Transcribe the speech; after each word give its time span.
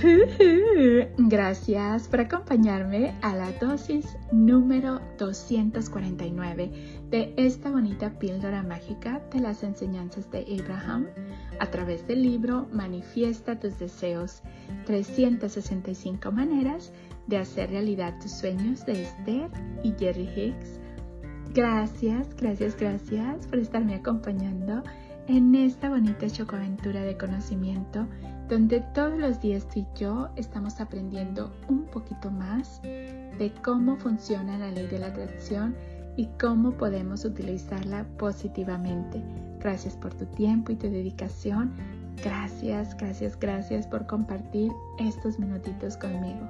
Gracias 1.18 2.08
por 2.08 2.20
acompañarme 2.20 3.14
a 3.20 3.34
la 3.34 3.52
dosis 3.52 4.16
número 4.32 5.00
249 5.18 6.70
de 7.10 7.34
esta 7.36 7.70
bonita 7.70 8.18
píldora 8.18 8.62
mágica 8.62 9.20
de 9.30 9.40
las 9.40 9.62
enseñanzas 9.62 10.30
de 10.30 10.46
Abraham 10.58 11.06
a 11.58 11.66
través 11.66 12.06
del 12.06 12.22
libro 12.22 12.66
Manifiesta 12.72 13.58
tus 13.60 13.78
deseos, 13.78 14.42
365 14.86 16.32
maneras 16.32 16.92
de 17.26 17.36
hacer 17.36 17.68
realidad 17.68 18.18
tus 18.22 18.32
sueños 18.32 18.86
de 18.86 19.02
Esther 19.02 19.50
y 19.82 19.92
Jerry 19.98 20.28
Hicks. 20.34 20.80
Gracias, 21.52 22.34
gracias, 22.36 22.74
gracias 22.78 23.46
por 23.48 23.58
estarme 23.58 23.96
acompañando 23.96 24.82
en 25.26 25.54
esta 25.54 25.90
bonita 25.90 26.26
chocoaventura 26.28 27.02
de 27.02 27.18
conocimiento 27.18 28.06
donde 28.50 28.80
todos 28.80 29.16
los 29.16 29.40
días 29.40 29.68
tú 29.68 29.78
y 29.78 29.86
yo 29.94 30.28
estamos 30.34 30.80
aprendiendo 30.80 31.52
un 31.68 31.84
poquito 31.84 32.32
más 32.32 32.82
de 32.82 33.52
cómo 33.62 33.96
funciona 33.96 34.58
la 34.58 34.72
ley 34.72 34.88
de 34.88 34.98
la 34.98 35.06
atracción 35.06 35.76
y 36.16 36.26
cómo 36.40 36.72
podemos 36.72 37.24
utilizarla 37.24 38.04
positivamente. 38.18 39.22
Gracias 39.60 39.94
por 39.94 40.12
tu 40.14 40.26
tiempo 40.26 40.72
y 40.72 40.76
tu 40.76 40.88
dedicación. 40.88 41.72
Gracias, 42.24 42.96
gracias, 42.96 43.38
gracias 43.38 43.86
por 43.86 44.06
compartir 44.08 44.72
estos 44.98 45.38
minutitos 45.38 45.96
conmigo. 45.96 46.48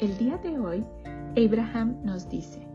El 0.00 0.16
día 0.18 0.36
de 0.36 0.58
hoy, 0.58 0.84
Abraham 1.38 1.96
nos 2.04 2.28
dice, 2.28 2.68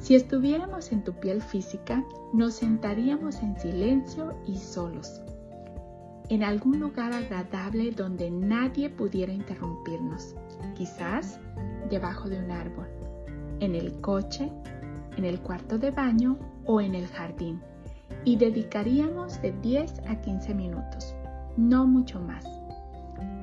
si 0.00 0.14
estuviéramos 0.14 0.92
en 0.92 1.02
tu 1.02 1.14
piel 1.14 1.40
física, 1.40 2.04
nos 2.34 2.56
sentaríamos 2.56 3.42
en 3.42 3.58
silencio 3.58 4.36
y 4.46 4.56
solos, 4.56 5.22
en 6.28 6.42
algún 6.42 6.80
lugar 6.80 7.12
agradable 7.12 7.90
donde 7.90 8.30
nadie 8.30 8.90
pudiera 8.90 9.32
interrumpirnos, 9.32 10.34
quizás 10.74 11.40
debajo 11.90 12.28
de 12.28 12.38
un 12.38 12.50
árbol, 12.50 12.86
en 13.60 13.74
el 13.74 14.00
coche, 14.00 14.50
en 15.16 15.24
el 15.24 15.40
cuarto 15.40 15.78
de 15.78 15.90
baño 15.90 16.38
o 16.64 16.80
en 16.80 16.94
el 16.94 17.06
jardín, 17.08 17.60
y 18.24 18.36
dedicaríamos 18.36 19.40
de 19.40 19.52
10 19.62 20.00
a 20.08 20.20
15 20.20 20.54
minutos, 20.54 21.14
no 21.56 21.86
mucho 21.86 22.20
más, 22.20 22.44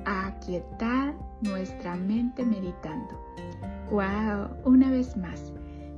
a 0.05 0.27
aquietar 0.27 1.13
nuestra 1.41 1.95
mente 1.95 2.45
meditando. 2.45 3.19
¡Wow! 3.91 4.49
Una 4.65 4.89
vez 4.91 5.15
más 5.15 5.53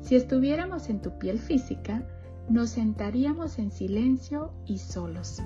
si 0.06 0.16
estuviéramos 0.16 0.90
en 0.90 1.02
tu 1.02 1.18
piel 1.18 1.40
física, 1.40 2.08
nos 2.48 2.70
sentaríamos 2.70 3.58
en 3.58 3.72
silencio 3.72 4.52
y 4.68 4.78
solos, 4.78 5.42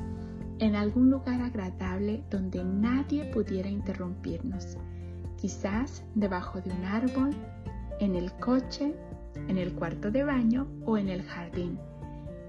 en 0.60 0.76
algún 0.76 1.10
lugar 1.10 1.42
agradable 1.42 2.24
donde 2.30 2.64
nadie 2.64 3.26
pudiera 3.26 3.70
interrumpirnos, 3.70 4.78
quizás 5.38 6.04
debajo 6.16 6.62
de 6.62 6.72
un 6.72 6.86
árbol, 6.86 7.32
en 8.00 8.16
el 8.16 8.32
coche, 8.34 8.94
en 9.48 9.58
el 9.58 9.74
cuarto 9.74 10.12
de 10.12 10.24
baño 10.24 10.68
o 10.86 10.98
en 10.98 11.10
el 11.10 11.24
jardín, 11.24 11.80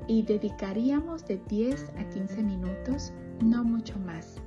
y 0.06 0.22
dedicaríamos 0.22 1.25
de 1.27 1.41
10 1.48 1.92
a 1.98 2.08
15 2.08 2.42
minutos, 2.42 3.12
no 3.41 3.62
mucho 3.62 3.98
más, 4.00 4.41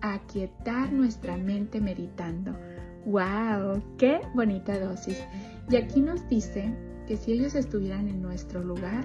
a 0.00 0.14
aquietar 0.14 0.92
nuestra 0.92 1.36
mente 1.36 1.80
meditando. 1.80 2.52
¡Wow! 3.04 3.82
¡Qué 3.98 4.20
bonita 4.34 4.78
dosis! 4.78 5.22
Y 5.68 5.76
aquí 5.76 6.00
nos 6.00 6.26
dice 6.28 6.72
que 7.06 7.16
si 7.16 7.32
ellos 7.32 7.54
estuvieran 7.54 8.08
en 8.08 8.22
nuestro 8.22 8.62
lugar, 8.62 9.04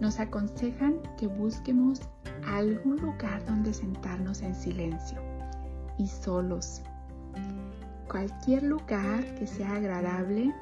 nos 0.00 0.20
aconsejan 0.20 0.96
que 1.18 1.26
busquemos 1.26 2.00
algún 2.46 2.96
lugar 2.96 3.44
donde 3.46 3.72
sentarnos 3.72 4.42
en 4.42 4.54
silencio 4.54 5.18
y 5.98 6.06
solos. 6.06 6.82
Cualquier 8.08 8.62
lugar 8.62 9.24
que 9.36 9.46
sea 9.46 9.74
agradable, 9.74 10.54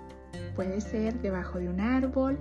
puede 0.56 0.80
ser 0.80 1.20
debajo 1.20 1.58
de 1.58 1.68
un 1.68 1.80
árbol, 1.80 2.38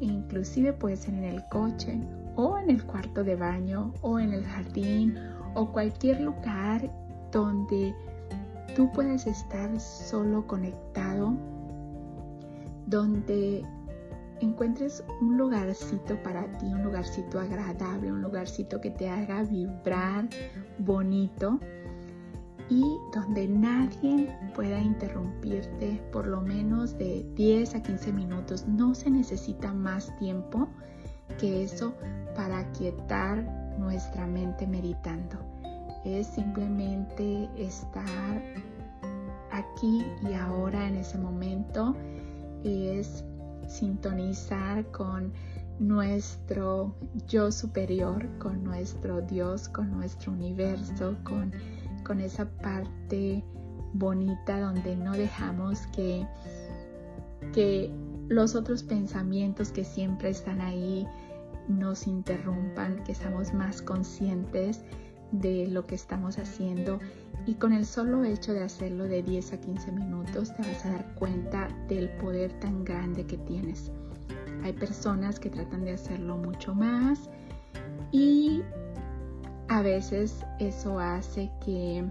e 0.00 0.04
inclusive 0.04 0.72
puede 0.72 0.96
ser 0.96 1.14
en 1.14 1.24
el 1.24 1.42
coche 1.48 2.00
o 2.36 2.58
en 2.58 2.70
el 2.70 2.84
cuarto 2.84 3.22
de 3.24 3.36
baño 3.36 3.92
o 4.02 4.18
en 4.18 4.32
el 4.32 4.44
jardín 4.44 5.16
o 5.54 5.70
cualquier 5.70 6.20
lugar 6.20 6.90
donde 7.30 7.94
tú 8.74 8.90
puedas 8.92 9.26
estar 9.26 9.78
solo 9.78 10.46
conectado 10.46 11.34
donde 12.86 13.64
encuentres 14.46 15.04
un 15.20 15.36
lugarcito 15.36 16.20
para 16.22 16.46
ti, 16.58 16.66
un 16.66 16.82
lugarcito 16.82 17.38
agradable, 17.38 18.12
un 18.12 18.22
lugarcito 18.22 18.80
que 18.80 18.90
te 18.90 19.08
haga 19.08 19.42
vibrar 19.42 20.28
bonito 20.78 21.58
y 22.68 22.82
donde 23.14 23.48
nadie 23.48 24.34
pueda 24.54 24.80
interrumpirte 24.80 26.00
por 26.12 26.26
lo 26.26 26.40
menos 26.40 26.96
de 26.96 27.26
10 27.34 27.74
a 27.74 27.82
15 27.82 28.12
minutos. 28.12 28.66
No 28.66 28.94
se 28.94 29.10
necesita 29.10 29.72
más 29.72 30.16
tiempo 30.18 30.68
que 31.38 31.64
eso 31.64 31.94
para 32.34 32.70
quietar 32.72 33.44
nuestra 33.78 34.26
mente 34.26 34.66
meditando. 34.66 35.38
Es 36.04 36.26
simplemente 36.26 37.48
estar 37.56 38.42
aquí 39.50 40.04
y 40.28 40.32
ahora 40.32 40.88
en 40.88 40.96
ese 40.96 41.18
momento 41.18 41.94
es 42.64 43.24
sintonizar 43.72 44.86
con 44.90 45.32
nuestro 45.78 46.94
yo 47.26 47.50
superior, 47.50 48.28
con 48.38 48.62
nuestro 48.62 49.22
Dios, 49.22 49.68
con 49.68 49.90
nuestro 49.90 50.32
universo, 50.32 51.16
con, 51.24 51.52
con 52.04 52.20
esa 52.20 52.44
parte 52.44 53.42
bonita 53.94 54.60
donde 54.60 54.96
no 54.96 55.12
dejamos 55.12 55.86
que, 55.88 56.26
que 57.52 57.90
los 58.28 58.54
otros 58.54 58.82
pensamientos 58.82 59.72
que 59.72 59.84
siempre 59.84 60.30
están 60.30 60.60
ahí 60.60 61.06
nos 61.68 62.06
interrumpan, 62.06 63.02
que 63.04 63.12
estamos 63.12 63.52
más 63.54 63.82
conscientes 63.82 64.82
de 65.32 65.66
lo 65.66 65.86
que 65.86 65.94
estamos 65.94 66.38
haciendo 66.38 67.00
y 67.46 67.54
con 67.54 67.72
el 67.72 67.84
solo 67.84 68.24
hecho 68.24 68.52
de 68.52 68.62
hacerlo 68.62 69.04
de 69.04 69.22
10 69.22 69.52
a 69.54 69.60
15 69.60 69.92
minutos 69.92 70.54
te 70.54 70.62
vas 70.62 70.84
a 70.86 70.90
dar 70.90 71.14
cuenta 71.14 71.68
del 71.88 72.08
poder 72.10 72.52
tan 72.60 72.84
grande 72.84 73.26
que 73.26 73.38
tienes. 73.38 73.90
Hay 74.62 74.72
personas 74.72 75.40
que 75.40 75.50
tratan 75.50 75.84
de 75.84 75.92
hacerlo 75.92 76.36
mucho 76.36 76.74
más 76.74 77.28
y 78.12 78.62
a 79.68 79.82
veces 79.82 80.44
eso 80.60 81.00
hace 81.00 81.50
que 81.64 82.04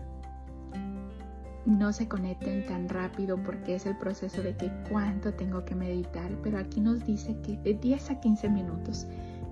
no 1.66 1.94
se 1.94 2.08
conecten 2.08 2.66
tan 2.66 2.90
rápido 2.90 3.42
porque 3.42 3.76
es 3.76 3.86
el 3.86 3.96
proceso 3.98 4.42
de 4.42 4.58
que 4.58 4.72
cuánto 4.90 5.34
tengo 5.34 5.64
que 5.64 5.76
meditar, 5.76 6.32
pero 6.44 6.58
aquí 6.58 6.82
nos 6.82 7.06
dice 7.06 7.38
que 7.42 7.58
de 7.58 7.76
10 7.76 8.12
a 8.12 8.20
15 8.20 8.50
minutos 8.50 9.08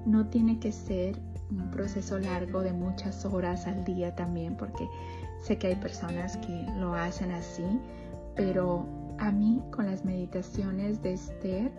no 0.05 0.27
tiene 0.27 0.59
que 0.59 0.71
ser 0.71 1.19
un 1.51 1.69
proceso 1.71 2.19
largo 2.19 2.61
de 2.61 2.73
muchas 2.73 3.25
horas 3.25 3.67
al 3.67 3.83
día 3.83 4.15
también, 4.15 4.55
porque 4.55 4.87
sé 5.41 5.57
que 5.57 5.67
hay 5.67 5.75
personas 5.75 6.37
que 6.37 6.65
lo 6.77 6.93
hacen 6.93 7.31
así, 7.31 7.79
pero 8.35 8.85
a 9.17 9.31
mí 9.31 9.61
con 9.71 9.85
las 9.85 10.05
meditaciones 10.05 11.01
de 11.01 11.13
Esther, 11.13 11.71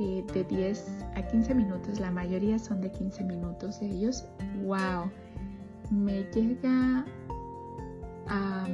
eh, 0.00 0.24
de 0.32 0.44
10 0.44 1.04
a 1.14 1.22
15 1.22 1.54
minutos, 1.54 2.00
la 2.00 2.10
mayoría 2.10 2.58
son 2.58 2.80
de 2.80 2.90
15 2.90 3.24
minutos 3.24 3.80
de 3.80 3.86
ellos, 3.86 4.24
wow, 4.64 5.10
me 5.90 6.24
llega 6.32 7.04
a... 8.28 8.66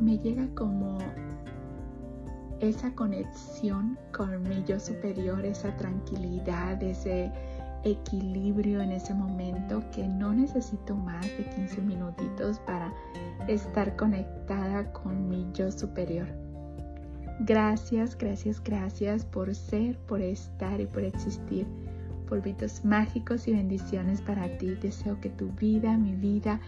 me 0.00 0.18
llega 0.18 0.46
como 0.54 0.98
esa 2.60 2.94
conexión 2.94 3.98
con 4.16 4.42
mi 4.42 4.62
yo 4.64 4.78
superior, 4.80 5.44
esa 5.44 5.76
tranquilidad, 5.76 6.82
ese 6.82 7.30
equilibrio 7.84 8.80
en 8.80 8.92
ese 8.92 9.14
momento 9.14 9.82
que 9.92 10.06
no 10.06 10.32
necesito 10.32 10.94
más 10.94 11.24
de 11.26 11.48
15 11.54 11.80
minutitos 11.82 12.58
para 12.60 12.92
estar 13.48 13.94
conectada 13.96 14.92
con 14.92 15.28
mi 15.28 15.46
yo 15.52 15.70
superior. 15.70 16.26
Gracias, 17.40 18.16
gracias, 18.16 18.62
gracias 18.62 19.24
por 19.24 19.54
ser, 19.54 19.98
por 19.98 20.20
estar 20.20 20.80
y 20.80 20.86
por 20.86 21.02
existir. 21.02 21.66
Polvitos 22.28 22.84
mágicos 22.84 23.48
y 23.48 23.52
bendiciones 23.52 24.22
para 24.22 24.56
ti. 24.56 24.74
Deseo 24.80 25.20
que 25.20 25.30
tu 25.30 25.50
vida, 25.52 25.96
mi 25.96 26.14
vida, 26.14 26.60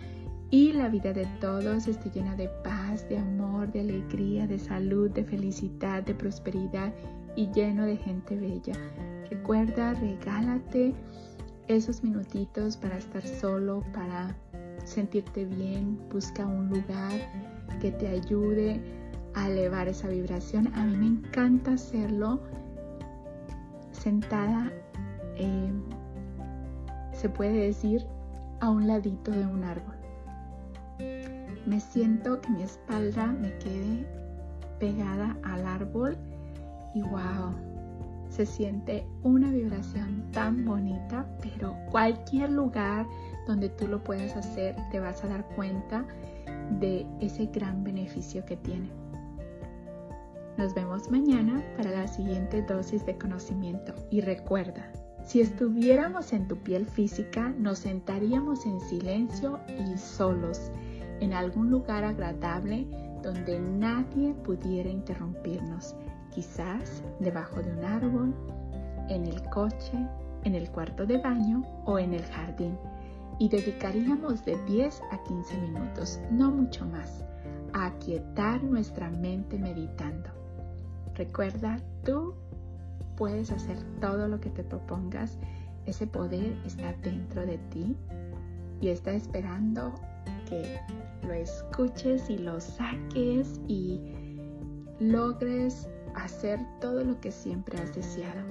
y 0.51 0.73
la 0.73 0.89
vida 0.89 1.13
de 1.13 1.27
todos 1.41 1.89
esté 1.89 2.11
llena 2.11 2.37
de 2.37 2.49
paz, 2.63 3.09
de 3.09 3.19
amor, 3.19 3.71
de 3.73 3.81
alegría, 3.81 4.47
de 4.47 4.59
salud, 4.59 5.11
de 5.11 5.25
felicidad, 5.25 6.05
de 6.05 6.15
prosperidad 6.15 6.93
y 7.35 7.51
lleno 7.51 7.85
de 7.85 7.97
gente 7.97 8.37
bella. 8.37 8.75
Recuerda, 9.29 9.95
regálate 9.95 10.95
esos 11.67 12.05
minutitos 12.05 12.77
para 12.77 12.97
estar 12.97 13.27
solo, 13.27 13.83
para 13.93 14.37
sentirte 14.85 15.45
bien. 15.47 15.99
Busca 16.13 16.47
un 16.47 16.69
lugar 16.69 17.13
que 17.81 17.91
te 17.91 18.07
ayude 18.07 18.81
a 19.35 19.51
elevar 19.51 19.89
esa 19.89 20.09
vibración. 20.09 20.73
A 20.75 20.85
mí 20.85 20.97
me 20.97 21.07
encanta 21.07 21.73
hacerlo 21.73 22.41
sentada, 23.91 24.71
eh, 25.37 25.73
se 27.13 27.29
puede 27.29 27.67
decir, 27.67 28.07
a 28.61 28.71
un 28.71 28.87
ladito 28.87 29.33
de 29.33 29.45
un 29.45 29.65
árbol 29.65 29.96
me 31.67 31.81
siento 31.81 32.41
que 32.41 32.51
mi 32.51 32.63
espalda 32.63 33.27
me 33.27 33.53
quede 33.59 34.07
pegada 34.79 35.37
al 35.43 35.67
árbol 35.67 36.17
y 36.95 37.03
wow, 37.03 37.53
se 38.29 38.47
siente 38.47 39.05
una 39.23 39.51
vibración 39.51 40.25
tan 40.33 40.65
bonita, 40.65 41.27
pero 41.43 41.75
cualquier 41.91 42.51
lugar 42.51 43.07
donde 43.47 43.69
tú 43.69 43.87
lo 43.87 44.03
puedas 44.03 44.37
hacer 44.37 44.77
te 44.91 45.01
vas 45.01 45.23
a 45.25 45.29
dar 45.29 45.45
cuenta 45.57 46.05
de 46.81 47.07
ese 47.21 47.47
gran 47.47 47.83
beneficio 47.85 48.45
que 48.45 48.57
tiene. 48.57 48.89
Nos 50.57 50.75
vemos 50.75 51.11
mañana 51.11 51.63
para 51.77 51.91
la 51.91 52.09
siguiente 52.09 52.63
dosis 52.63 53.05
de 53.05 53.19
conocimiento 53.19 53.95
y 54.11 54.23
recuerda, 54.23 54.91
si 55.23 55.41
estuviéramos 55.41 56.33
en 56.33 56.49
tu 56.49 56.57
piel 56.57 56.87
física, 56.87 57.53
nos 57.59 57.81
sentaríamos 57.81 58.65
en 58.65 58.81
silencio 58.81 59.59
y 59.69 59.99
solos 59.99 60.71
en 61.21 61.33
algún 61.33 61.71
lugar 61.71 62.05
agradable 62.05 62.87
donde 63.23 63.59
nadie 63.59 64.35
pudiera 64.35 64.89
interrumpirnos, 64.89 65.95
quizás 66.35 67.03
debajo 67.19 67.63
de 67.63 67.73
un 67.73 67.85
árbol, 67.85 68.35
en 69.09 69.27
el 69.27 69.43
coche, 69.51 70.07
en 70.45 70.55
el 70.55 70.71
cuarto 70.71 71.07
de 71.07 71.19
baño 71.19 71.65
o 71.85 71.99
en 71.99 72.15
el 72.15 72.25
jardín, 72.25 72.77
y 73.39 73.49
dedicaríamos 73.49 74.45
de 74.45 74.57
10 74.65 75.03
a 75.11 75.23
15 75.25 75.59
minutos, 75.59 76.21
no 76.31 76.51
mucho 76.51 76.87
más, 76.87 77.25
a 77.73 77.87
aquietar 77.87 78.63
nuestra 78.63 79.11
mente 79.11 79.59
meditando. 79.59 80.31
Recuerda, 81.15 81.81
tú 82.05 82.35
puedes 83.17 83.51
hacer 83.51 83.79
todo 84.01 84.29
lo 84.29 84.41
que 84.41 84.51
te 84.51 84.63
propongas, 84.63 85.39
ese 85.87 86.07
poder 86.07 86.57
está 86.65 86.93
dentro 87.03 87.47
de 87.47 87.59
ti 87.59 87.97
y 88.81 88.89
está 88.89 89.13
esperando 89.13 89.93
que 90.47 90.81
lo 91.27 91.33
escuches 91.33 92.31
y 92.31 92.39
lo 92.39 92.61
saques 92.61 93.61
y 93.69 94.01
logres 94.99 95.89
hacer 96.15 96.59
todo 96.81 97.05
lo 97.05 97.21
que 97.21 97.31
siempre 97.31 97.79
has 97.79 97.95
deseado. 97.95 98.43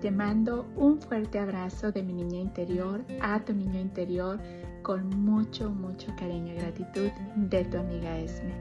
Te 0.00 0.10
mando 0.10 0.66
un 0.76 1.00
fuerte 1.00 1.38
abrazo 1.38 1.90
de 1.92 2.02
mi 2.02 2.12
niña 2.12 2.40
interior 2.40 3.04
a 3.20 3.40
tu 3.40 3.52
niño 3.52 3.80
interior 3.80 4.38
con 4.82 5.08
mucho, 5.08 5.70
mucho 5.70 6.14
cariño 6.16 6.54
y 6.54 6.56
gratitud 6.56 7.10
de 7.36 7.64
tu 7.64 7.78
amiga 7.78 8.18
Esme. 8.18 8.54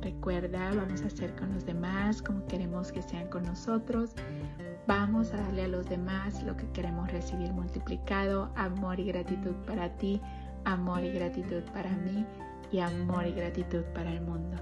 Recuerda, 0.00 0.72
vamos 0.74 1.02
a 1.02 1.06
hacer 1.06 1.34
con 1.36 1.52
los 1.52 1.66
demás 1.66 2.22
como 2.22 2.46
queremos 2.46 2.90
que 2.90 3.02
sean 3.02 3.28
con 3.28 3.42
nosotros. 3.42 4.14
Vamos 4.86 5.32
a 5.34 5.36
darle 5.36 5.64
a 5.64 5.68
los 5.68 5.88
demás 5.88 6.42
lo 6.42 6.56
que 6.56 6.66
queremos 6.70 7.12
recibir 7.12 7.52
multiplicado, 7.52 8.50
amor 8.56 8.98
y 8.98 9.04
gratitud 9.04 9.54
para 9.66 9.90
ti 9.98 10.20
amor 10.68 11.02
y 11.02 11.10
gratitud 11.10 11.62
para 11.72 11.90
mí 11.90 12.26
y 12.70 12.80
amor 12.80 13.26
y 13.26 13.32
gratitud 13.32 13.82
para 13.94 14.12
el 14.12 14.20
mundo. 14.20 14.56